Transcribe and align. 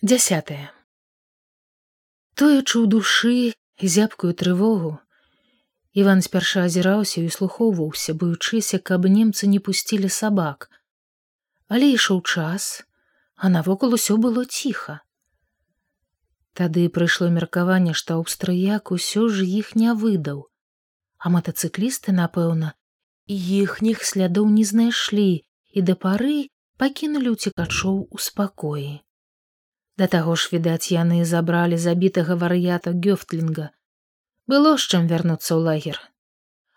Дзясятае. 0.00 0.72
Тоючы 2.32 2.76
ў 2.80 2.86
душы 2.88 3.52
зябкую 3.76 4.32
трывогу, 4.32 4.96
Іван 5.92 6.22
спярша 6.24 6.62
азіраўся 6.68 7.20
і 7.20 7.28
слухоўваўся, 7.34 8.14
баючыся, 8.14 8.78
каб 8.78 9.04
немцы 9.04 9.44
не 9.44 9.60
пусцілі 9.60 10.08
сабак. 10.08 10.70
Але 11.68 11.90
ішоў 11.92 12.22
час, 12.22 12.86
а 13.36 13.52
навокал 13.52 13.92
усё 13.98 14.16
было 14.16 14.46
ціха. 14.46 15.04
Тады 16.56 16.86
прыйшло 16.88 17.28
меркаванне, 17.28 17.92
што 17.92 18.16
аўстрыяк 18.22 18.94
усё 18.96 19.28
ж 19.28 19.44
іх 19.44 19.76
не 19.76 19.92
выдаў, 19.92 20.48
а 21.18 21.34
матацыклісты, 21.36 22.16
напэўна, 22.16 22.72
іхніх 23.28 24.00
слядоў 24.00 24.48
не 24.56 24.64
знайшлі 24.64 25.44
і 25.76 25.84
да 25.84 26.00
пары 26.08 26.48
пакінулі 26.80 27.36
ўцекачоў 27.36 28.02
у 28.08 28.26
спакоі. 28.30 29.04
Да 30.00 30.08
таго 30.14 30.36
ж 30.42 30.48
відаць 30.52 30.88
яны 30.94 31.20
забралі 31.28 31.78
забітага 31.80 32.36
вар'ята 32.42 32.92
гёфтлінга. 33.06 33.68
Было 34.48 34.72
з 34.80 34.88
чым 34.88 35.04
вярнуцца 35.12 35.52
ў 35.52 35.60
лагер. 35.68 36.00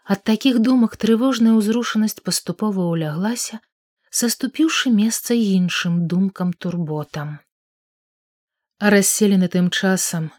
Ад 0.04 0.24
такіх 0.30 0.60
думак 0.68 1.00
трывожная 1.00 1.56
ўзрушанасць 1.56 2.20
паступова 2.28 2.90
ўляглася 2.92 3.64
саступіўшы 4.22 4.92
месца 5.00 5.40
іншым 5.40 6.04
думкам 6.12 6.52
турботам. 6.54 7.40
Расселены 8.96 9.48
тым 9.58 9.72
часам 9.72 10.30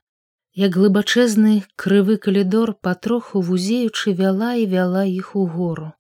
як 0.55 0.77
глыбачэзны 0.79 1.65
крывы 1.75 2.17
калідор 2.25 2.75
патроху 2.87 3.41
вузеючы 3.41 4.13
вяла 4.21 4.55
і 4.55 4.67
вяла 4.71 5.03
іх 5.11 5.35
у 5.35 5.47
гору 5.51 5.93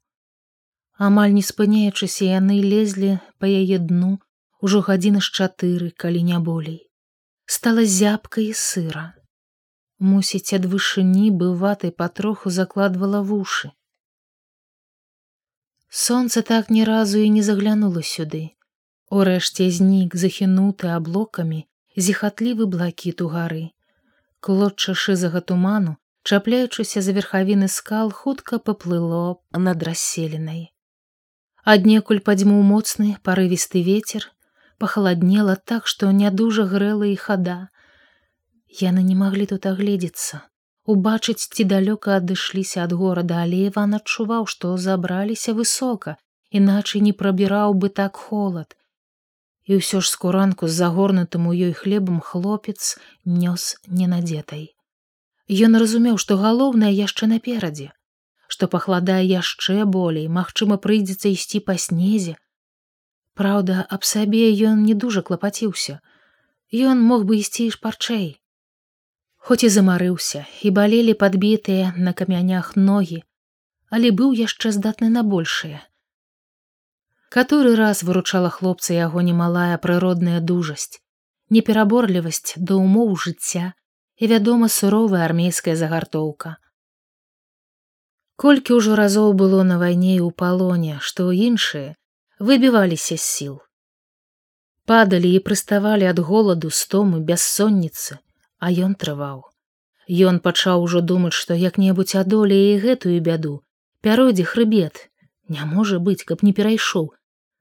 амаль 1.06 1.34
не 1.34 1.42
спыняючыся 1.42 2.28
яны 2.30 2.60
лезлі 2.62 3.18
па 3.42 3.50
яе 3.50 3.78
дну 3.88 4.12
ужо 4.64 4.80
гадзіны 4.88 5.20
з 5.20 5.28
чатыры 5.38 5.92
калі 6.04 6.24
не 6.32 6.40
болей. 6.48 6.80
Стала 7.44 7.84
зябка 7.84 8.40
і 8.40 8.52
сыра. 8.64 9.06
Мусіць 10.10 10.56
ад 10.56 10.64
вышыні 10.74 11.30
быватай 11.42 11.92
патроху 12.02 12.50
закладвала 12.58 13.20
вушы 13.32 13.72
сонца 15.94 16.42
так 16.42 16.70
ні 16.70 16.84
разу 16.84 17.18
і 17.18 17.30
не 17.30 17.42
заглянула 17.46 18.02
сюды. 18.02 18.42
Урэшце 19.14 19.70
знік 19.70 20.16
захінуты 20.18 20.90
аблокамі 20.90 21.60
зіхатлівы 22.06 22.66
блакіт 22.66 23.22
у 23.22 23.28
гары. 23.30 23.70
Клодча 24.40 24.94
шызага 24.98 25.40
туману 25.52 25.96
чапляючыся 26.24 27.04
за 27.06 27.12
верхавіны 27.12 27.68
скал 27.68 28.10
хутка 28.10 28.58
паплыло 28.58 29.24
над 29.68 29.86
расселенай 29.86 30.64
аднекуль 31.64 32.20
падзьмуў 32.24 32.62
моцны 32.68 33.14
парывісты 33.28 33.80
ветер 33.84 34.26
пахаладнела 34.78 35.56
так, 35.56 35.86
што 35.86 36.10
нядужа 36.10 36.64
грэла 36.72 37.06
і 37.10 37.16
хада. 37.16 37.58
Яны 38.80 39.02
не 39.06 39.14
маглі 39.14 39.46
тут 39.52 39.66
агледзецца. 39.70 40.42
Убачыць 40.84 41.48
ці 41.54 41.64
далёка 41.64 42.16
адышліся 42.20 42.84
ад 42.84 42.92
горада, 42.92 43.40
але 43.42 43.60
Іван 43.72 43.96
адчуваў, 43.98 44.46
што 44.46 44.76
забраліся 44.76 45.54
высока, 45.60 46.16
іначай 46.50 47.00
не 47.00 47.12
прабіраў 47.12 47.74
бы 47.74 47.88
так 47.88 48.20
холад. 48.20 48.76
І 49.64 49.80
ўсё 49.80 50.04
ж 50.04 50.10
скуранку 50.12 50.68
з 50.68 50.76
загорнутым 50.76 51.48
у 51.48 51.56
ёй 51.56 51.72
хлебам 51.72 52.20
хлопец 52.20 53.00
нёс 53.24 53.80
ненадзетай. 53.88 54.76
Ён 55.48 55.76
разумеў, 55.80 56.20
што 56.20 56.36
галоўнае 56.36 56.92
яшчэ 56.92 57.28
наперадзе, 57.32 57.88
што 58.48 58.68
пахладае 58.68 59.24
яшчэ 59.24 59.84
болей, 59.84 60.28
магчыма, 60.28 60.76
прыйдзецца 60.76 61.32
ісці 61.32 61.60
па 61.64 61.80
снезе, 61.80 62.36
Праўда, 63.34 63.86
аб 63.90 64.04
сабе 64.06 64.46
ён 64.70 64.82
не 64.86 64.94
дужа 64.94 65.22
клапаціўся. 65.28 65.98
Ён 66.70 67.00
мог 67.02 67.24
бы 67.28 67.38
ісці 67.42 67.70
шпарчэй. 67.74 68.26
Хоць 69.44 69.64
і 69.66 69.70
замарыўся 69.76 70.46
і 70.66 70.70
балелі 70.76 71.14
падбітыя 71.22 71.92
на 71.96 72.12
камянях 72.20 72.76
ногі, 72.76 73.18
але 73.90 74.14
быў 74.20 74.32
яшчэ 74.38 74.70
здатны 74.76 75.10
на 75.16 75.22
большее. 75.22 75.82
Каторы 77.34 77.74
раз 77.74 78.02
выручала 78.06 78.50
хлопца 78.54 78.94
яго 78.94 79.20
немалая 79.26 79.76
прыродная 79.84 80.40
дужасць, 80.40 81.02
непераборлівасць 81.50 82.54
да 82.56 82.78
умоў 82.78 83.16
жыцця 83.24 83.74
і 84.22 84.30
вядома 84.30 84.68
суровая 84.68 85.24
армейская 85.24 85.74
загартоўка. 85.74 86.56
Колькі 88.38 88.78
ўжо 88.78 88.94
разоў 88.98 89.34
было 89.34 89.66
на 89.66 89.82
вайне 89.82 90.14
ў 90.22 90.30
палоне, 90.30 91.02
што 91.02 91.30
іншыя, 91.34 91.98
выбіваліся 92.44 93.16
з 93.16 93.24
сіл. 93.24 93.56
Падалі 94.84 95.32
і 95.32 95.40
прыставалі 95.48 96.04
ад 96.12 96.20
голаду 96.28 96.68
стомы 96.68 97.20
бяссонніцы, 97.24 98.20
а 98.60 98.70
ён 98.86 98.94
трываў. 99.00 99.44
Ён 100.08 100.40
пачаў 100.44 100.84
ужо 100.84 101.00
думаць, 101.00 101.32
што 101.32 101.56
як-небудзь 101.56 102.16
адолее 102.20 102.76
і 102.76 102.80
гэтую 102.84 103.16
бяду, 103.24 103.54
пяройдзе 104.04 104.44
хрыбет, 104.44 105.08
не 105.48 105.64
можа 105.64 105.98
быць, 105.98 106.24
каб 106.28 106.44
не 106.44 106.52
перайшоў, 106.52 107.12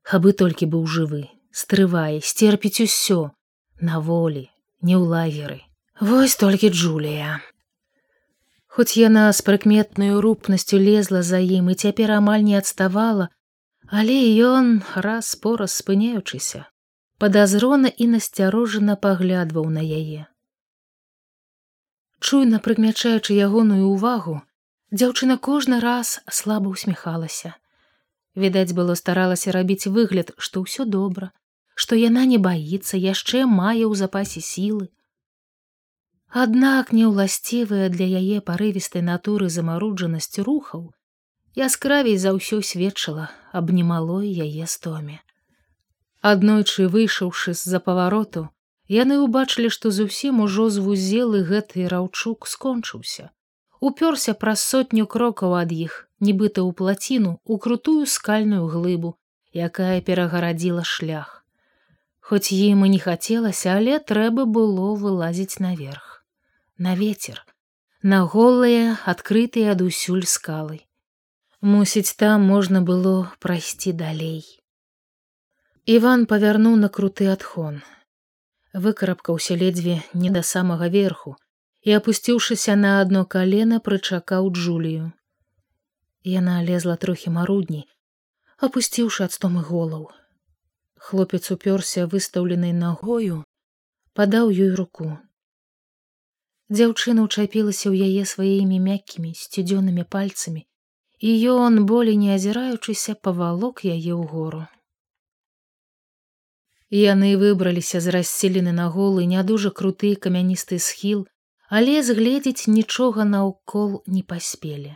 хабы 0.04 0.34
толькі 0.34 0.68
быў 0.74 0.84
жывы, 0.96 1.24
стрывае, 1.52 2.20
сцерпіць 2.20 2.84
усё, 2.84 3.32
на 3.80 4.04
волі, 4.04 4.50
не 4.82 5.00
ў 5.00 5.08
лагеры. 5.08 5.60
Вось 6.00 6.36
толькі 6.36 6.70
Джулія. 6.76 7.40
Хоць 8.68 8.98
яна 8.98 9.32
з 9.32 9.46
прыкметнаю 9.48 10.20
рупнасцю 10.20 10.82
лезла 10.82 11.22
за 11.24 11.40
ім 11.40 11.70
і 11.72 11.76
цяпер 11.80 12.12
амаль 12.20 12.44
не 12.44 12.58
адставала, 12.60 13.30
Але 13.94 14.14
ён 14.42 14.70
раз 15.06 15.28
пораз 15.42 15.74
спыняючыся, 15.80 16.60
падазрона 17.22 17.90
і 18.04 18.08
насцярожана 18.14 18.96
паглядваў 19.04 19.68
на 19.74 19.84
яе. 19.98 20.24
Чуйна 22.18 22.60
прыкмячаючы 22.68 23.38
ягоную 23.48 23.86
ўвагу, 23.90 24.34
дзяўчына 24.98 25.38
кожны 25.50 25.78
раз 25.84 26.16
слаба 26.40 26.74
усміхалася. 26.74 27.54
Відаць 28.34 28.74
было 28.74 28.98
старалася 28.98 29.54
рабіць 29.54 29.86
выгляд, 29.86 30.34
што 30.38 30.66
ўсё 30.66 30.90
добра, 30.98 31.30
што 31.76 31.94
яна 31.94 32.26
не 32.34 32.42
баіцца, 32.50 32.98
яшчэ 32.98 33.46
мае 33.46 33.86
ў 33.86 33.94
запасе 34.02 34.42
сілы. 34.42 34.90
Аднак 36.34 36.98
неўласцівая 36.98 37.94
для 37.94 38.10
яе 38.24 38.42
парывістай 38.42 39.06
натуры 39.06 39.54
замаруджанасць 39.54 40.42
рухаў, 40.50 40.90
яскравей 41.56 42.18
за 42.18 42.34
ўсё 42.34 42.62
сведчыла 42.62 43.30
аб 43.52 43.70
немалой 43.70 44.28
яе 44.30 44.66
стоме. 44.68 45.22
Аднойчы 46.22 46.88
выйшаўшы 46.88 47.54
з-за 47.54 47.80
павароту, 47.80 48.50
яны 48.88 49.20
ўбачылі, 49.20 49.70
што 49.70 49.92
зусім 49.92 50.42
ужо 50.46 50.70
звузелы 50.70 51.44
гэты 51.44 51.88
раўчук 51.88 52.48
скончыўся. 52.48 53.30
Упёрся 53.80 54.34
праз 54.34 54.64
сотню 54.64 55.06
крокаў 55.06 55.56
ад 55.60 55.72
іх, 55.76 56.08
нібыта 56.20 56.64
ў 56.64 56.72
плаціну 56.72 57.38
у 57.44 57.58
крутую 57.58 58.08
скальную 58.08 58.68
глыбу, 58.72 59.20
якая 59.54 60.00
перагарадзіла 60.02 60.84
шлях. 60.88 61.44
Хоць 62.24 62.56
ім 62.56 62.86
і 62.88 62.90
не 62.96 63.00
хацелася, 63.04 63.76
але 63.76 64.00
трэба 64.00 64.46
было 64.48 64.96
вылазіць 64.96 65.60
наверх. 65.60 66.24
На 66.78 66.96
ветер, 66.96 67.44
на 68.02 68.24
голыя, 68.24 68.98
адкрытыя 69.06 69.76
адусюль 69.76 70.24
скалы. 70.24 70.80
Мусіць, 71.64 72.16
там 72.20 72.42
можна 72.44 72.80
было 72.82 73.32
прайсці 73.40 73.92
далей. 74.00 74.44
Іван 75.94 76.26
павярнуў 76.32 76.74
на 76.80 76.90
круты 76.98 77.28
адхон. 77.34 77.78
Выкарабкаўся 78.86 79.56
ледзьве 79.62 79.96
не 80.24 80.32
да 80.38 80.42
самага 80.50 80.90
верху 80.96 81.32
і, 81.88 81.94
апусціўшыся 82.00 82.76
на 82.82 82.92
адно 83.04 83.22
калена, 83.36 83.80
прычакаў 83.86 84.50
Джулію. 84.52 85.14
Яна 86.32 86.58
лезла 86.68 86.98
трохі 87.06 87.32
марудней, 87.38 87.88
апусціўшы 88.60 89.24
ад 89.30 89.38
стомы 89.38 89.64
голаў. 89.70 90.12
Хлопец 91.00 91.48
упёрся 91.56 92.06
выстаўленай 92.12 92.76
нагою, 92.76 93.40
падаў 94.12 94.52
ёй 94.52 94.76
руку. 94.84 95.10
Дзяўчына 96.68 97.24
ўчапілася 97.24 97.88
ў 97.88 98.12
яе 98.12 98.28
сваімі 98.36 98.84
мяккімі 98.92 99.32
сцюдзёнымі 99.46 100.04
пальцамі 100.04 100.68
і 101.24 101.34
ён 101.56 101.86
болей 101.90 102.18
не 102.20 102.34
азіраючыся 102.36 103.14
павалок 103.26 103.78
яе 103.88 104.12
ў 104.12 104.24
гору. 104.32 104.64
Яны 107.02 107.30
выбраліся 107.44 108.02
з 108.04 108.12
расселены 108.16 108.74
на 108.80 108.88
голы 108.96 109.24
не 109.34 109.44
дужа 109.52 109.72
круты 109.78 110.10
камяністы 110.26 110.80
схіл, 110.88 111.22
але 111.78 111.94
згледзець 112.08 112.68
нічога 112.68 113.24
наўкол 113.30 113.96
не 114.18 114.26
паспелі. 114.34 114.92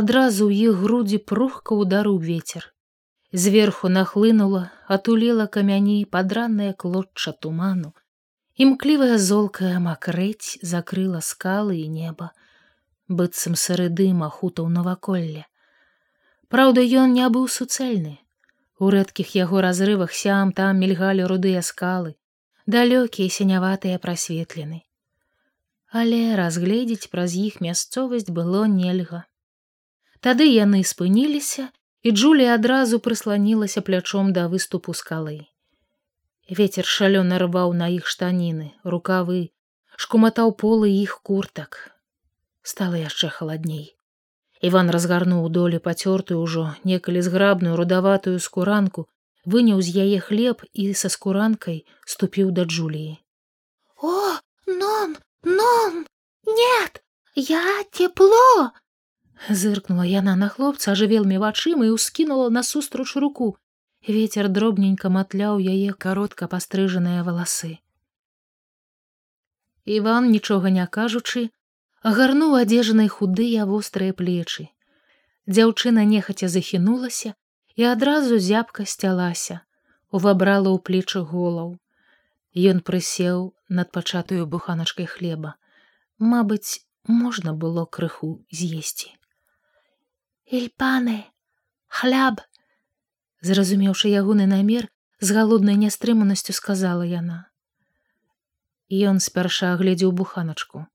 Адразу 0.00 0.50
ў 0.50 0.66
іх 0.66 0.82
грудзі 0.82 1.22
прухка 1.32 1.78
удару 1.84 2.18
ветер. 2.18 2.66
Зверху 3.30 3.92
нахлынула, 3.94 4.64
атулела 4.98 5.46
камяні 5.46 5.96
падранная 6.10 6.72
клодча 6.72 7.36
туману, 7.46 7.94
імклівая 8.66 9.22
золкая 9.30 9.78
макрэць 9.78 10.58
закрыла 10.74 11.22
скалы 11.30 11.78
і 11.86 11.88
неба 12.02 12.32
быццам 13.08 13.56
сыры 13.56 13.88
дым 13.88 14.22
ахутаў 14.22 14.68
наваколле. 14.68 15.44
Праўда, 16.48 16.80
ён 16.80 17.12
не 17.12 17.28
быў 17.28 17.48
суцэльны. 17.48 18.18
У 18.78 18.90
рэдкіх 18.94 19.34
яго 19.36 19.60
разрывах 19.60 20.12
сям 20.12 20.52
там 20.52 20.78
мільгалі 20.78 21.26
рудыя 21.26 21.62
скалы. 21.62 22.14
далёкія 22.68 23.32
сіняватыя 23.32 23.98
прасветлены. 23.98 24.84
Але 25.88 26.36
разгледзець 26.36 27.08
праз 27.08 27.32
іх 27.32 27.62
мясцовасць 27.64 28.28
было 28.38 28.66
нельга. 28.68 29.24
Тады 30.20 30.44
яны 30.44 30.84
спыніліся, 30.84 31.70
і 32.04 32.12
Джулія 32.12 32.54
адразу 32.60 33.00
прысланілася 33.00 33.80
плячом 33.86 34.34
да 34.36 34.44
выступу 34.52 34.92
скалы. 34.92 35.48
Вецер 36.60 36.84
шалёна 36.84 37.40
рваў 37.40 37.72
на 37.72 37.88
іх 37.88 38.04
штаніны, 38.04 38.68
рукавы, 38.84 39.40
шкуматаў 39.96 40.52
полы 40.52 40.92
іх 40.92 41.18
куртак. 41.24 41.80
Стала 42.68 42.98
яшчэ 43.00 43.28
халадней. 43.34 43.86
Іван 44.68 44.90
разгарнуў 44.94 45.44
долі 45.56 45.78
пацёртую 45.84 46.40
ўжо 46.42 46.64
некалі 46.90 47.22
зграбную 47.24 47.76
рудаватую 47.80 48.36
скуранку, 48.46 49.06
выняў 49.54 49.80
з 49.86 50.04
яе 50.04 50.18
хлеб 50.26 50.64
і 50.72 50.92
са 51.02 51.08
скуранкай 51.14 51.78
ступіў 52.04 52.50
да 52.58 52.66
Джуліі. 52.68 53.16
О, 54.02 54.36
нон, 54.66 55.16
нон, 55.42 56.04
нет, 56.44 57.02
я 57.34 57.64
тепло! 57.90 58.70
Зыркнула 59.48 60.04
яна 60.04 60.36
на 60.36 60.52
хлопца 60.52 60.92
ажывелмі 60.92 61.40
вачыма 61.40 61.88
і 61.88 61.96
ўскінула 61.96 62.52
насустрач 62.60 63.16
руку. 63.16 63.54
Вецер 64.06 64.48
дробненька 64.48 65.08
матляў 65.08 65.58
яе 65.58 65.94
каротка 65.94 66.52
пастрыжаныя 66.52 67.24
валасы. 67.24 67.78
Іван, 69.88 70.28
нічога 70.30 70.70
не 70.70 70.84
кажучы, 70.86 71.48
агарнуў 72.08 72.56
адзежанай 72.62 73.08
худыя 73.12 73.64
вострыя 73.68 74.14
плечы. 74.20 74.64
Дзяўчына 75.56 76.04
нехаця 76.08 76.48
захінулася 76.52 77.34
і 77.80 77.86
адразу 77.92 78.38
зябка 78.48 78.86
сцялася, 78.92 79.60
увабрала 80.10 80.72
ў 80.72 80.78
плечы 80.88 81.22
голаў. 81.32 81.76
Ён 82.72 82.80
прысеў 82.88 83.44
над 83.68 83.92
пачатую 83.92 84.48
буханачкай 84.54 85.08
хлеба. 85.14 85.54
Мабыць, 86.32 86.80
можна 87.20 87.52
было 87.52 87.84
крыху 87.84 88.32
з'есці. 88.50 89.12
Ільпаны, 90.48 91.20
хляб, 92.00 92.44
зразумеўшы 93.44 94.08
ягоны 94.08 94.48
намер, 94.48 94.88
з 95.20 95.36
галоднай 95.36 95.76
нястрыманасцю 95.76 96.56
сказала 96.56 97.04
яна. 97.04 97.40
Ён 98.88 99.20
спярша 99.20 99.74
агледзеў 99.76 100.14
буханачку 100.22 100.88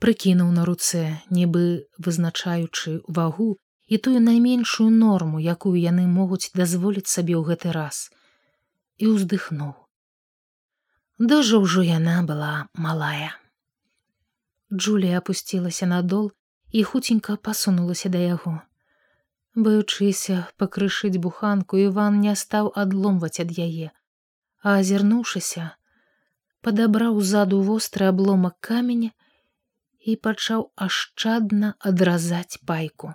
прыкінуў 0.00 0.50
на 0.56 0.64
руцэ, 0.68 1.04
нібы 1.30 1.86
вызначаючы 1.98 3.00
вагу 3.08 3.56
і 3.86 3.98
тую 3.98 4.20
найменшую 4.20 4.90
норму, 4.90 5.38
якую 5.38 5.76
яны 5.78 6.06
могуць 6.08 6.50
дазволіць 6.54 7.10
сабе 7.10 7.34
ў 7.36 7.42
гэты 7.52 7.72
раз, 7.76 8.10
і 8.98 9.14
ўздыхнуў. 9.14 9.74
Дожа 11.18 11.60
ўжо 11.62 11.82
яна 11.86 12.22
была 12.26 12.66
малая. 12.74 13.32
Джулія 14.72 15.18
апусцілася 15.22 15.86
на 15.86 16.02
дол 16.02 16.32
і 16.72 16.82
хуценька 16.82 17.36
пасунулася 17.36 18.08
да 18.08 18.18
яго. 18.18 18.54
Баючыся 19.54 20.48
пакрышыць 20.58 21.20
буханку, 21.22 21.78
Іван 21.78 22.18
не 22.20 22.34
стаў 22.34 22.72
адломваць 22.74 23.38
ад 23.38 23.52
яе, 23.54 23.92
а 24.62 24.80
азірнуўшыся, 24.80 25.70
падабраў 26.66 27.20
ззаду 27.20 27.60
востры 27.62 28.10
абломак 28.10 28.58
каменя 28.58 29.12
і 30.04 30.16
пачаў 30.26 30.64
ашчадна 30.86 31.74
адразаць 31.90 32.60
пайку. 32.70 33.12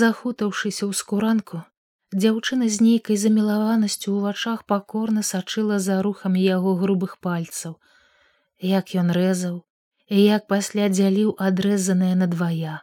Захутаўшыся 0.00 0.84
ў 0.86 0.92
скуранку, 1.00 1.62
дзяўчына 2.12 2.66
з 2.68 2.84
нейкай 2.86 3.16
замілаванасцю 3.22 4.10
ў 4.12 4.18
вачах 4.26 4.66
пакорна 4.72 5.22
сачыла 5.22 5.78
за 5.84 6.02
рухамі 6.06 6.42
яго 6.42 6.74
грубых 6.82 7.16
пальцаў, 7.26 7.78
як 8.72 8.92
ён 9.02 9.14
рэзаў 9.16 9.62
і 10.10 10.18
як 10.26 10.50
пасля 10.50 10.90
дзяліў 10.92 11.36
адрэзанае 11.48 12.14
надвая, 12.22 12.82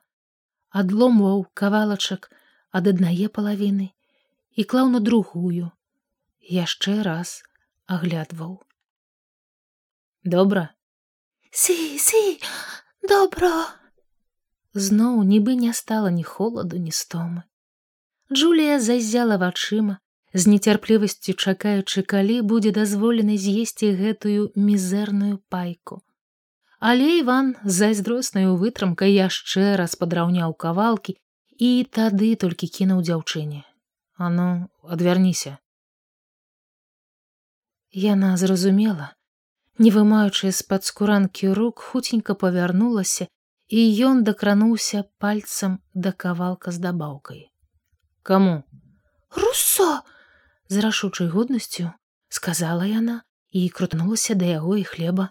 адломваў 0.71 1.44
кавалачак 1.62 2.31
ад 2.71 2.88
аднае 2.94 3.27
палавіны 3.39 3.92
і 4.56 4.63
клаў 4.63 4.89
на 4.95 5.04
другую, 5.04 5.69
яшчэ 6.62 7.04
раз 7.04 7.44
аглядваў. 7.86 8.57
Добра, 10.24 10.63
Сі, 11.59 11.98
сі, 11.98 12.38
добро. 13.09 13.50
Зноў 14.77 15.24
нібы 15.30 15.56
не 15.57 15.71
стала 15.74 16.12
ні 16.13 16.21
холаду, 16.24 16.77
ні 16.77 16.94
стомы. 16.94 17.42
Джулія 18.30 18.75
зазяла 18.88 19.39
вачыма, 19.42 19.95
з 20.38 20.54
нецярплівасцю 20.54 21.33
чакаючы, 21.33 22.06
калі 22.13 22.38
будзе 22.54 22.75
дазволена 22.77 23.39
з'есці 23.42 23.89
гэтую 24.04 24.54
мізэрную 24.54 25.42
пайку. 25.50 26.00
Але 26.77 27.09
Іван 27.25 27.51
з 27.65 27.74
зайздроснаю 27.81 28.54
вытрымкай 28.62 29.18
яшчэ 29.18 29.81
раз 29.81 29.98
падраўняў 29.98 30.54
кавалкі 30.54 31.18
і 31.57 31.74
тады 31.89 32.36
толькі 32.38 32.74
кінуў 32.80 33.01
дзяўчыне. 33.01 33.65
А 34.21 34.30
ну, 34.30 34.69
адвярніся. 34.86 35.57
Яна 37.89 38.38
зразумела, 38.38 39.17
не 39.80 39.92
вымаючы 39.98 40.52
з-пад 40.52 40.88
скуранкі 40.90 41.54
рук 41.60 41.84
хуценька 41.90 42.34
павярнулася 42.34 43.28
і 43.68 43.84
ён 44.10 44.24
дакрануўся 44.24 45.04
пальцам 45.24 45.80
да 45.94 46.12
кавалка 46.26 46.72
з 46.72 46.84
дабаўкай 46.88 47.48
каму 48.24 48.64
руссо 49.44 50.02
з 50.68 50.84
рашучай 50.88 51.28
годнасцю 51.28 51.92
сказала 52.30 52.86
яна 52.86 53.22
і 53.52 53.70
крутнулася 53.70 54.36
да 54.36 54.46
яго 54.46 54.78
і 54.78 54.84
хлеба. 54.84 55.30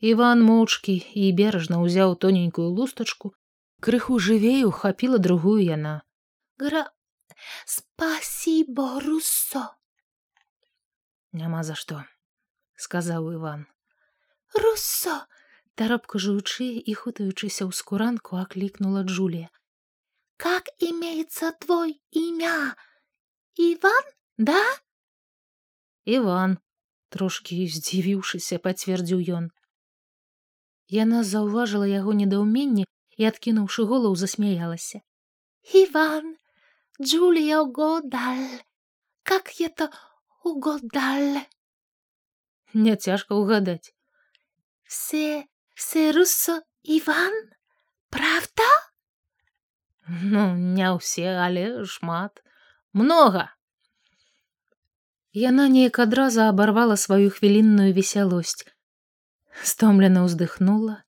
Іван 0.00 0.42
моўчкі 0.44 0.94
і 0.96 1.32
бережна 1.32 1.80
ўзяў 1.82 2.16
тоненькую 2.20 2.68
лустачку 2.70 3.32
крыху 3.80 4.18
жывей 4.20 4.64
ухапіла 4.68 5.18
другую 5.18 5.64
яна. 5.64 6.02
Гра 6.58 6.84
спасибо 7.64 9.00
руссо! 9.00 9.76
Няма 11.32 11.64
за 11.64 11.74
што 11.74 12.04
сказаў 12.75 13.31
Іван. 13.37 13.65
Руссо, 14.53 15.25
таропка 15.75 16.19
жуючы 16.19 16.67
і 16.79 16.93
хутаючыся 16.93 17.63
ў 17.65 17.71
скуранку 17.71 18.35
аклікнула 18.41 19.03
Джулія. 19.03 19.49
Как 20.37 20.69
имеется 20.79 21.51
твой 21.51 22.01
імя? 22.11 22.75
Іван, 23.55 24.03
да? 24.37 24.61
Іван, 26.05 26.57
трошкі 27.13 27.67
здзівіўшыся, 27.67 28.57
пацвердзіў 28.57 29.21
ён. 29.37 29.45
Яна 30.89 31.21
заўважыла 31.23 31.85
яго 31.85 32.17
недаўменне 32.17 32.89
і 33.21 33.29
адкінуўшы 33.29 33.85
голаў 33.85 34.17
засмяялася. 34.17 35.05
Іван, 35.83 36.35
Джулія 36.97 37.63
Годаль, 37.63 38.65
как 39.23 39.53
это 39.61 39.93
угодаль? 40.43 41.45
Не 42.76 42.94
цяжка 42.96 43.40
ўгадаць 43.40 43.92
все 44.86 45.44
все 45.74 46.10
руссо 46.12 46.62
иван? 46.84 47.32
Правда? 48.08 48.68
Ну 50.06 50.54
не 50.54 50.88
ўсе 50.94 51.34
але 51.42 51.84
шмат. 51.84 52.40
Много! 52.92 53.50
Яна 55.36 55.68
неяк 55.68 55.98
адразу 56.00 56.46
абарвала 56.48 56.96
сваю 56.96 57.28
хвілінную 57.34 57.92
весялосць 57.92 58.64
стомлена 59.72 60.22
ўздыхнула 60.24 61.02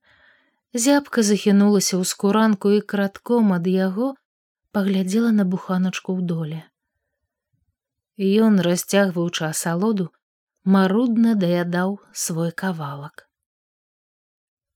зябка 0.74 1.24
захінулася 1.24 1.96
ў 1.96 2.04
скуранку 2.10 2.72
і 2.76 2.84
кратком 2.92 3.54
ад 3.56 3.70
яго 3.72 4.12
паглядзела 4.76 5.32
на 5.32 5.48
буханачку 5.48 6.12
ў 6.12 6.20
доле 6.34 6.60
Ён 8.18 8.60
расцягваючы 8.66 9.46
асалоду 9.48 10.10
марудна 10.64 11.34
даядаў 11.34 11.98
свой 12.12 12.52
кавалак. 12.52 13.24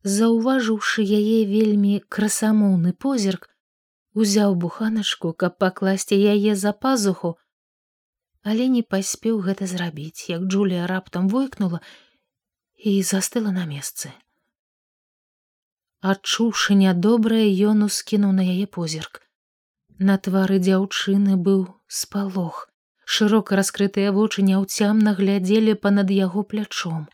Заўважыўшы 0.03 1.03
яе 1.03 1.45
вельмі 1.47 2.01
красамоўны 2.09 2.93
позірк, 2.93 3.49
узяў 4.15 4.55
буханачку, 4.55 5.33
каб 5.33 5.59
пакласці 5.59 6.19
яе 6.19 6.57
за 6.57 6.73
пазуху, 6.73 7.37
але 8.43 8.67
не 8.69 8.83
паспеў 8.83 9.39
гэта 9.47 9.67
зрабіць, 9.67 10.27
як 10.29 10.43
Джулія 10.43 10.87
раптам 10.87 11.29
войкнула 11.29 11.81
і 12.77 12.99
застыла 13.03 13.55
на 13.55 13.67
месцы. 13.67 14.11
Адчуўшы 16.03 16.75
нядобрае, 16.75 17.47
ён 17.71 17.87
ускінуў 17.87 18.33
на 18.35 18.43
яе 18.43 18.67
позірк. 18.67 19.23
На 20.03 20.19
твары 20.19 20.59
дзяўчыны 20.59 21.39
быў 21.39 21.69
спалох 21.87 22.72
шырока 23.05 23.57
раскрытыя 23.61 24.13
вочы 24.13 24.43
няўцямна 24.43 25.15
глядзелі 25.19 25.75
па-над 25.87 26.11
яго 26.11 26.43
плячом. 26.43 27.09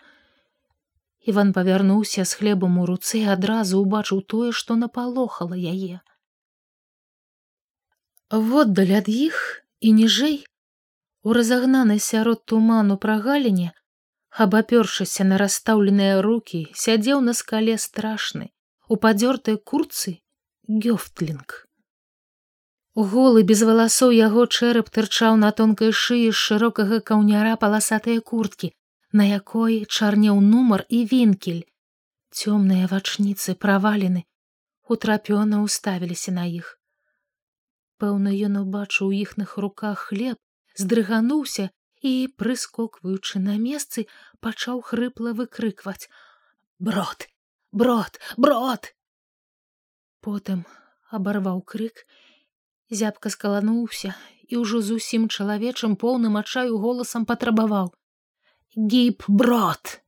Іван 1.28 1.52
павярнуўся 1.52 2.25
з 2.25 2.40
хлебам 2.40 2.78
у 2.83 2.87
руцэ 2.90 3.25
адразу 3.28 3.83
ўбачыў 3.85 4.23
тое, 4.33 4.52
што 4.52 4.76
напалохала 4.76 5.57
яе. 5.57 6.00
Воддаль 8.30 8.95
ад 9.00 9.09
іх 9.09 9.64
і 9.80 9.92
ніжэй 10.02 10.38
У 11.28 11.33
разагнанай 11.33 11.99
сярод 11.99 12.45
туману 12.47 12.97
прагаліне, 12.97 13.73
абапёршыся 14.45 15.25
на 15.28 15.38
расстаўленыя 15.42 16.23
рукі, 16.23 16.61
сядзеў 16.73 17.21
на 17.21 17.35
скале 17.35 17.75
страшны, 17.76 18.49
у 18.88 18.97
падзёртай 18.97 19.59
курцы 19.59 20.14
гёфтлінг. 20.68 21.68
Голы 22.99 23.45
без 23.47 23.61
валасоў 23.62 24.11
яго 24.11 24.45
чэрап 24.50 24.88
тырчаў 24.90 25.37
на 25.40 25.49
тонкай 25.59 25.93
шыі 25.95 26.31
з 26.31 26.38
шырокага 26.45 26.97
каўняра 27.11 27.52
паласатыя 27.64 28.19
курткі, 28.31 28.71
на 29.12 29.26
якой 29.26 29.76
чарнеў 29.87 30.40
нумар 30.47 30.83
і 30.88 31.05
вінкель. 31.12 31.61
Цёмныя 32.35 32.90
вачніцы 32.90 33.55
правалены, 33.55 34.25
утрапёна 34.90 35.62
ўставіліся 35.62 36.35
на 36.35 36.50
іх. 36.50 36.75
Пэўна, 38.02 38.35
ён 38.35 38.59
убачыў 38.67 39.14
у 39.14 39.14
іхных 39.14 39.55
руках 39.62 40.11
хлеб, 40.11 40.43
здрыгануўся 40.75 41.71
і, 42.02 42.12
прыскокваючы 42.35 43.38
на 43.38 43.55
месцы, 43.62 44.11
пачаў 44.43 44.83
хрыпла 44.83 45.38
выкрыкваць: 45.38 46.11
брод, 46.83 47.31
брод, 47.71 48.19
брод. 48.37 48.90
Потым 50.19 50.67
абарваў 51.14 51.62
крык, 51.62 52.02
зябка 52.90 53.30
скалануўся 53.30 54.14
і 54.49 54.64
ўжо 54.64 54.80
зусім 54.80 55.28
чалавечым 55.28 55.97
поўным 56.00 56.40
адчаю 56.40 56.80
голасам 56.80 57.25
патрабаваў: 57.28 57.92
гіп 58.76 59.25
брод. 59.28 60.00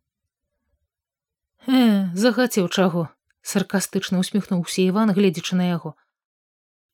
Э, 1.68 2.08
захацеў 2.16 2.68
чаго, 2.68 3.08
саркастычна 3.42 4.18
усміхнуўся 4.18 4.80
Іван, 4.82 5.12
гледзячы 5.12 5.56
на 5.56 5.68
яго. 5.68 5.94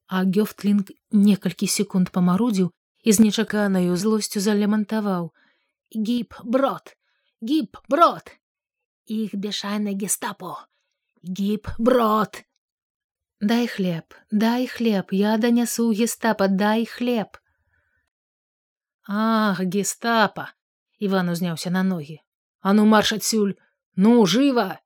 А 0.07 0.27
Гёфтлінг 0.27 0.91
некалькі 1.11 1.67
секунд 1.67 2.11
памарудзіў 2.11 2.71
і 3.07 3.13
з 3.13 3.23
нечаканаю 3.23 3.95
злосцю 3.97 4.43
залямантаваў: 4.43 5.31
гіп 5.95 6.35
брод, 6.43 6.97
гіп 7.43 7.79
брод, 7.89 8.35
іх 9.07 9.35
бешайна 9.39 9.95
гестапо, 9.95 10.67
гіп 11.23 11.71
брод. 11.79 12.43
Дай 13.41 13.67
хлеб, 13.67 14.15
дай 14.31 14.67
хлеб, 14.67 15.13
я 15.13 15.37
данясу 15.37 15.93
гестапа, 15.93 16.49
дай 16.49 16.87
хлеб. 16.87 17.37
Ах, 19.09 19.61
гестапа! 19.61 20.53
Іван 20.99 21.29
узняўся 21.29 21.71
на 21.71 21.83
ногі. 21.83 22.23
А 22.61 22.73
ну 22.73 22.87
марш 22.87 23.13
адсюль, 23.13 23.55
ну 23.97 24.25
жыва! 24.27 24.81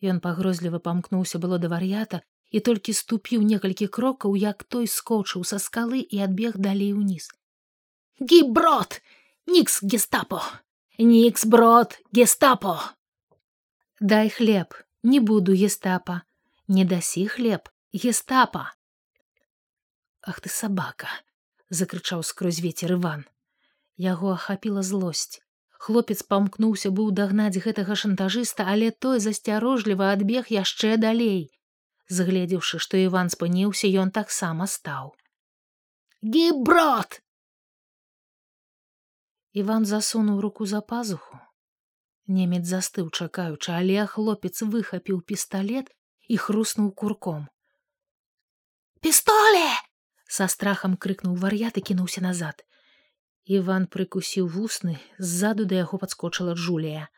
Ён 0.00 0.20
пагрозліва 0.24 0.80
памкнуўся 0.80 1.38
было 1.38 1.58
да 1.60 1.68
вар'ята 1.68 2.22
і 2.50 2.60
толькі 2.64 2.96
ступіў 2.96 3.44
некалькі 3.44 3.86
крокаў, 3.86 4.32
як 4.34 4.64
той 4.64 4.88
скочыў 4.88 5.44
са 5.44 5.60
скалы 5.60 6.00
і 6.00 6.24
адбег 6.24 6.56
далей 6.56 6.96
уніз. 6.96 7.28
Гіброд, 8.18 9.02
нікс 9.46 9.84
гестапо, 9.84 10.40
нікс 10.98 11.44
брод 11.44 12.00
гестапо. 12.16 12.80
Дай 14.00 14.30
хлеб, 14.30 14.74
не 15.02 15.20
буду 15.20 15.52
гестапа, 15.52 16.22
не 16.70 16.84
дасі 16.84 17.26
хлеб, 17.26 17.68
гестапа. 17.92 18.70
Ах 20.22 20.38
ты 20.38 20.52
сабака, 20.54 21.10
закрычаў 21.66 22.22
скрозь 22.22 22.60
ветер 22.62 22.94
Іван. 22.94 23.24
Яго 23.98 24.30
ахапіла 24.38 24.84
злосць. 24.86 25.42
Хлопец 25.82 26.22
памкнуўся 26.22 26.94
быў 26.94 27.10
дагнаць 27.10 27.58
гэтага 27.66 27.98
шантажыста, 27.98 28.68
але 28.70 28.92
той 28.92 29.18
засцярожліва 29.18 30.12
адбег 30.14 30.54
яшчэ 30.54 30.94
далей. 30.96 31.50
Згледзеўшы, 32.06 32.78
што 32.78 33.02
Іван 33.02 33.34
спыніўся, 33.34 33.90
ён 33.90 34.14
таксама 34.14 34.70
стаў. 34.70 35.10
Гіброд! 36.22 37.18
Іван 39.58 39.86
засунуў 39.90 40.38
руку 40.40 40.70
за 40.70 40.80
пазуху. 40.80 41.40
Немец 42.30 42.62
застыў, 42.70 43.10
чакаючы, 43.10 43.74
але 43.74 44.06
хлопец 44.06 44.62
выхапіў 44.62 45.24
пісталлет 45.26 45.90
і 46.30 46.36
хруснуў 46.46 46.94
курком. 46.94 47.46
Пістоле! 49.02 49.68
са 50.30 50.46
страхам 50.46 50.94
крыкнуў 50.94 51.34
вар'ят 51.42 51.78
і 51.78 51.82
кінуўся 51.82 52.22
назад. 52.22 52.62
Іван 53.44 53.90
прыкусіў 53.90 54.46
вусны, 54.46 55.00
ззаду 55.18 55.66
да 55.66 55.82
яго 55.82 55.98
падскочыла 55.98 56.54
Джулія. 56.54 57.08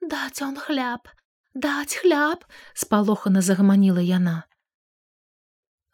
Даць 0.00 0.38
он 0.46 0.54
хляб, 0.54 1.10
даць 1.54 1.98
хляб 1.98 2.46
спалохана 2.74 3.42
загаманіла 3.42 4.00
яна 4.00 4.46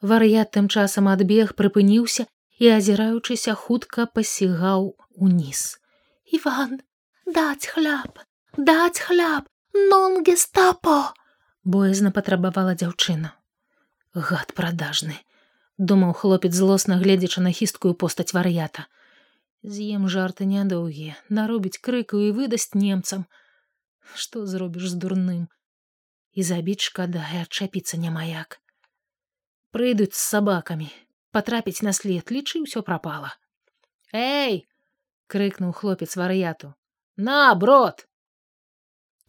вар'ят 0.02 0.52
тым 0.52 0.68
часам 0.68 1.08
адбег 1.08 1.54
прыпыніўся 1.56 2.26
і 2.60 2.68
азіраючыся 2.76 3.54
хутка 3.56 4.06
пасігаў 4.06 4.92
уніз 5.16 5.80
иван 6.38 6.80
даць 7.24 7.72
хляб 7.72 8.20
даць 8.56 9.00
хляб 9.00 9.48
нон 9.72 10.20
гестапо 10.28 11.14
боязна 11.66 12.12
патрабавала 12.18 12.74
дзяўчына. 12.78 13.32
Гад 14.14 14.54
прадажны 14.56 15.18
думаў 15.76 16.14
хлопец 16.16 16.54
злосна 16.56 16.96
гледзячы 17.02 17.42
на 17.44 17.52
хісткую 17.52 17.92
постаць 18.02 18.32
вар'ята. 18.32 18.86
З'ем 19.62 20.06
жарты 20.08 20.46
нядоўгія 20.48 21.18
наробіць 21.28 21.82
крыку 21.88 22.22
і 22.22 22.30
выдасць 22.36 22.72
немцам. 22.74 23.26
Што 24.14 24.46
зробіш 24.46 24.94
з 24.94 25.00
дурным? 25.02 25.42
І 26.32 26.46
забіць 26.46 26.86
шкада 26.86 27.26
і 27.34 27.42
адчапіцца 27.44 28.00
няма 28.00 28.24
як 28.30 28.62
прыйдуць 29.76 30.16
з 30.16 30.22
сабакамі 30.24 30.86
патрапіць 31.36 31.84
на 31.84 31.92
след 31.96 32.30
лічы 32.32 32.62
ўсё 32.64 32.80
прапала. 32.84 33.34
Эй 34.16 34.64
крыкнуў 35.28 35.74
хлопец 35.76 36.16
вар'яту 36.16 36.72
на 37.28 37.52
брод 37.60 38.06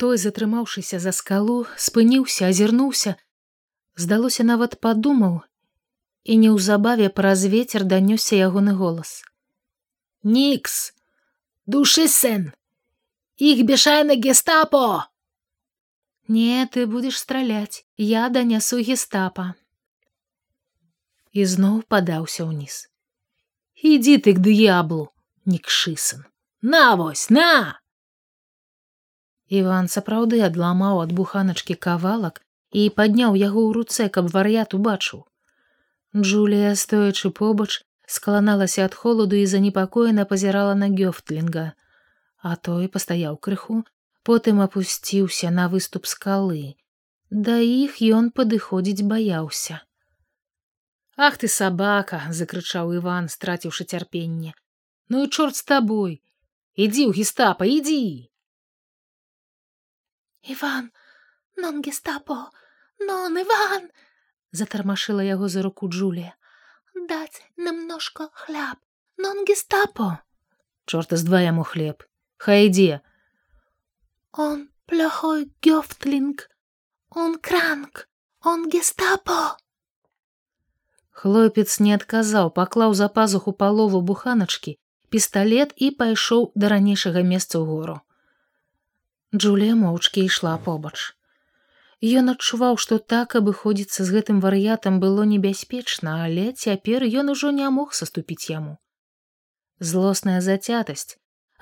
той 0.02 0.18
затрымаўшыся 0.24 1.00
за 1.04 1.14
скалу 1.20 1.58
спыніўся 1.88 2.52
азірнуўся 2.52 3.16
здалося 4.04 4.46
нават 4.52 4.78
падумаў 4.88 5.42
і 6.24 6.38
неўзабаве 6.44 7.10
праз 7.22 7.48
вецер 7.56 7.88
данёсся 7.96 8.40
ягоны 8.50 8.78
голас 8.84 9.18
нікс 10.38 10.78
душы 11.66 12.08
сэн 12.20 12.52
Их 13.38 13.66
бешайна 13.66 14.16
гестапо! 14.16 15.10
Не, 16.28 16.66
ты 16.66 16.88
будешь 16.88 17.20
стралять, 17.20 17.86
я 17.96 18.30
данясу 18.30 18.78
гестапа. 18.82 19.54
І 21.32 21.46
зноў 21.46 21.86
падаўся 21.86 22.50
ўніз. 22.50 22.90
Ідзі 23.78 24.18
ты 24.26 24.34
к 24.34 24.42
д'яблу, 24.42 25.14
нікшысын. 25.46 26.26
На 26.66 26.98
вось, 26.98 27.30
на! 27.30 27.78
Іван 29.50 29.88
сапраўды 29.88 30.44
адламаў 30.44 31.02
ад 31.06 31.12
буханачкі 31.18 31.76
кавалак 31.88 32.44
і 32.72 32.90
падняў 32.92 33.40
яго 33.40 33.62
ў 33.64 33.72
руцэ, 33.80 34.10
каб 34.10 34.30
вар'ят 34.36 34.74
убачыў. 34.74 35.24
Джулія, 36.16 36.76
стоячы 36.76 37.32
побач, 37.32 37.84
скаланалася 38.08 38.86
ад 38.86 38.94
холаду 38.94 39.36
і 39.36 39.46
занепакоена 39.46 40.26
пазірала 40.26 40.76
на 40.76 40.88
гёфтлінга 40.92 41.72
а 42.48 42.56
той 42.56 42.88
пастаяў 42.88 43.38
крыху, 43.38 43.84
потым 44.24 44.62
апусціўся 44.66 45.50
на 45.52 45.68
выступ 45.74 46.06
скалы. 46.06 46.78
Да 47.30 47.58
іх 47.60 48.00
ён 48.02 48.32
падыходзіць 48.32 49.08
баяўся. 49.12 49.82
Ах 51.18 51.38
ты 51.42 51.50
сабака, 51.50 52.22
закрычаў 52.40 52.94
Іван, 53.02 53.28
страціўшы 53.28 53.84
цярпенне. 53.84 54.54
Ну 55.10 55.24
і 55.26 55.28
чорт 55.28 55.56
з 55.58 55.64
табой, 55.66 56.22
ідзі 56.76 57.10
ў 57.10 57.12
гестапа, 57.18 57.66
ідзі. 57.66 58.30
Іван, 60.47 60.91
нон 61.57 61.83
гестапо, 61.83 62.51
нон 63.01 63.39
Іван, 63.39 63.91
затармашыла 64.53 65.23
яго 65.23 65.49
за 65.49 65.63
руку 65.63 65.89
Джулія. 65.89 66.35
Даць 67.09 67.43
нам 67.57 67.87
ножко 67.87 68.29
хляб, 68.33 68.77
нон 69.19 69.45
гестапо. 69.49 70.19
Чорта 70.85 71.17
з 71.17 71.23
два 71.23 71.41
яму 71.41 71.65
хлеб, 71.65 72.05
Хай 72.37 72.67
ідзе. 72.67 73.01
Он 74.33 74.69
плохой 74.87 75.51
гёфтлинг, 75.63 76.51
он 77.11 77.39
кранк, 77.39 78.09
он 78.43 78.69
гестапо. 78.69 79.57
Хлопец 81.11 81.79
не 81.79 81.95
адказаў, 81.95 82.51
паклаў 82.51 82.95
за 82.99 83.09
пазуху 83.09 83.53
палову 83.53 84.01
буханачкі, 84.03 84.75
пісталлет 85.09 85.71
і 85.77 85.91
пайшоў 85.95 86.51
да 86.57 86.73
ранейшага 86.73 87.23
месца 87.23 87.61
ў 87.61 87.65
гору. 87.69 88.01
Джулія 89.38 89.76
моўчкі 89.78 90.26
ішла 90.30 90.58
побач. 90.66 90.98
Ён 92.02 92.34
адчуваў, 92.34 92.78
што 92.84 92.98
так 93.14 93.36
абыходзіцца 93.40 94.06
з 94.06 94.14
гэтым 94.16 94.42
вар'ятам 94.42 95.00
было 95.04 95.26
небяспечна, 95.30 96.26
але 96.26 96.52
цяпер 96.54 97.06
ён 97.22 97.34
ужо 97.34 97.52
не 97.60 97.70
мог 97.78 97.94
саступіць 98.00 98.50
яму. 98.50 98.78
Злосная 99.80 100.42
зацятасць, 100.42 101.18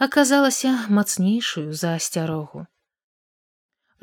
аказалася 0.08 0.74
мацнейшую 0.90 1.72
за 1.74 1.96
асцярогу. 2.00 2.66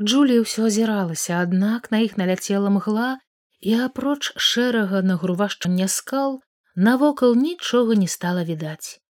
Джулі 0.00 0.40
ўсё 0.44 0.68
азіралася, 0.72 1.40
аднак 1.44 1.90
на 1.92 2.00
іх 2.04 2.16
наляцела 2.16 2.72
мгла 2.72 3.20
і 3.60 3.76
апроч 3.86 4.32
шэрага 4.36 5.04
нагрувашчання 5.04 5.88
скал 5.88 6.40
навокал 6.74 7.36
нічога 7.36 7.94
не 7.94 8.08
стала 8.08 8.44
відаць. 8.44 9.01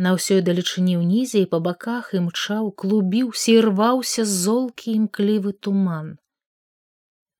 На 0.00 0.16
ўсёй 0.16 0.40
далечыні 0.40 0.96
ўнізе 0.96 1.44
і 1.44 1.48
па 1.52 1.60
баках 1.60 2.14
імчаў, 2.16 2.72
клубіўся 2.72 3.52
і 3.52 3.60
рваўся 3.68 4.24
золкі 4.24 4.96
імклівы 4.96 5.52
туман. 5.52 6.16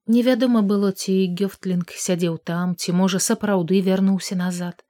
Невядома 0.06 0.60
было, 0.60 0.92
ці 0.92 1.14
Гёфтлінг 1.40 1.96
сядзеў 1.96 2.36
там, 2.44 2.76
ці 2.76 2.92
можа 2.92 3.18
сапраўды 3.18 3.80
вярнуўся 3.80 4.36
назад. 4.36 4.84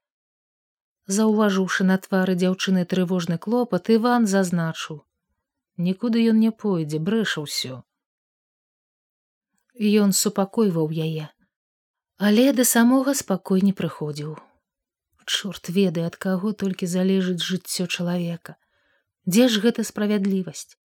Заўважыўшы 1.06 1.84
на 1.84 1.98
твары 2.02 2.34
дзяўчыны 2.34 2.84
трывожны 2.84 3.38
клопат, 3.38 3.90
Іван 3.90 4.26
зазначыў: 4.26 5.02
Нікуды 5.76 6.26
ён 6.30 6.38
не 6.42 6.50
пойдзе, 6.50 6.98
брэша 6.98 7.46
ўсё. 7.46 7.82
Ён 9.78 10.12
супакойваў 10.12 10.90
яе, 10.90 11.28
але 12.18 12.52
да 12.52 12.64
самога 12.64 13.14
спакой 13.14 13.62
не 13.62 13.72
прыходзіў. 13.72 14.36
Чорт 15.26 15.68
ведае, 15.68 16.06
ад 16.10 16.16
каго 16.16 16.52
толькі 16.52 16.86
залежыць 16.86 17.42
жыццё 17.42 17.86
чалавека. 17.86 18.56
Дзе 19.26 19.48
ж 19.48 19.62
гэта 19.62 19.84
справядлівасць? 19.86 20.76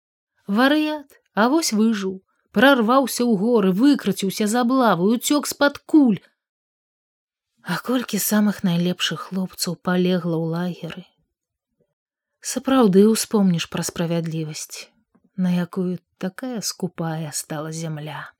Варыят, 0.47 1.17
а 1.35 1.49
вось 1.49 1.73
выжыў, 1.73 2.21
прарваўся 2.53 3.25
ў 3.25 3.33
горы, 3.41 3.73
выкраціўся 3.73 4.47
з 4.47 4.61
аблавы, 4.61 5.09
уцёк 5.17 5.49
з-пад 5.49 5.79
куль. 5.79 6.21
А 7.65 7.81
колькі 7.83 8.21
самых 8.23 8.63
найлепшых 8.63 9.33
хлопцаў 9.33 9.77
палегла 9.77 10.37
ў 10.39 10.47
лагеры. 10.55 11.05
Сапраўды 12.41 13.09
ўспомніш 13.11 13.67
пра 13.73 13.83
справядлівасць, 13.83 14.87
на 15.35 15.51
якую 15.51 15.99
такая 16.19 16.61
скупая 16.61 17.33
стала 17.33 17.73
зямля. 17.73 18.36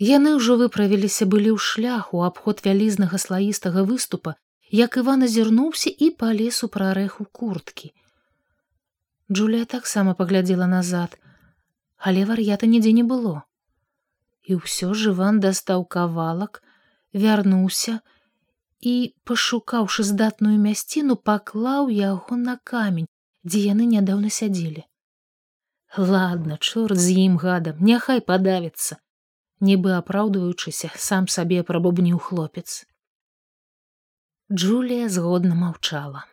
Яны 0.00 0.30
ўжо 0.34 0.54
выправіліся 0.56 1.26
былі 1.32 1.50
ў 1.52 1.60
шлях 1.60 2.14
у 2.16 2.22
абход 2.24 2.62
вялізнага 2.64 3.18
слаістага 3.20 3.82
выступа, 3.88 4.32
як 4.72 4.96
Іван 4.96 5.24
азірнуўся 5.26 5.90
і 5.92 6.08
палез 6.22 6.60
у 6.64 6.68
прарэху 6.76 7.26
курткі. 7.28 7.90
Джулія 9.28 9.66
таксама 9.68 10.14
паглядзела 10.20 10.66
назад, 10.66 11.18
але 11.98 12.24
вар'ята 12.24 12.64
нідзе 12.66 12.92
не 12.96 13.04
было. 13.04 13.44
І 14.48 14.56
ўсё 14.56 14.96
ж 14.96 15.12
Іван 15.12 15.42
дастаў 15.44 15.84
кавалак, 15.84 16.62
вярнуўся 17.12 18.00
і, 18.80 19.12
пашукаўшы 19.28 20.08
здатную 20.12 20.56
мясціну, 20.56 21.18
паклаў 21.20 21.92
яго 21.92 22.40
на 22.40 22.56
камень, 22.56 23.12
дзе 23.44 23.68
яны 23.68 23.84
нядаўна 23.92 24.32
сядзелі. 24.32 24.88
Ладно, 25.98 26.56
чорт 26.56 26.96
з 26.96 27.20
ім 27.28 27.36
гадам, 27.44 27.84
няхай 27.84 28.24
падавіцца 28.24 28.96
нібы 29.60 29.92
апраўдваючыся 29.96 30.90
сам 30.96 31.28
сабе 31.28 31.62
прабубніў 31.62 32.18
хлопец. 32.18 32.86
Джулія 34.52 35.08
згодна 35.08 35.54
маўчала. 35.54 36.24